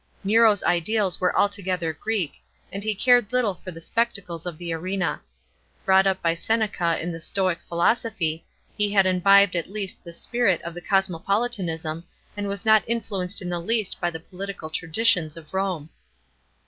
Nero's 0.23 0.63
ideals 0.63 1.21
were 1.21 1.37
altogether 1.37 1.93
Greek, 1.93 2.41
and 2.71 2.81
i.e 2.83 2.95
cared 2.95 3.31
little 3.31 3.61
for 3.63 3.69
the 3.69 3.79
spectacles 3.79 4.47
of 4.47 4.57
the 4.57 4.73
arena. 4.73 5.21
Brought 5.85 6.07
up 6.07 6.23
by 6.23 6.33
Seneca 6.33 6.99
in 6.99 7.11
the 7.11 7.19
Stoic 7.19 7.59
philosophy, 7.61 8.43
he 8.75 8.91
had 8.93 9.05
imbibed 9.05 9.55
at 9.55 9.69
least 9.69 10.03
the 10.03 10.11
spirit 10.11 10.59
of 10.63 10.75
cosmopolitanism 10.89 12.03
and 12.35 12.47
was 12.47 12.65
not 12.65 12.83
influenced 12.87 13.43
in 13.43 13.49
the 13.49 13.61
least 13.61 14.01
by 14.01 14.09
the 14.09 14.19
political 14.21 14.71
traditions 14.71 15.37
of 15.37 15.53
Rome. 15.53 15.91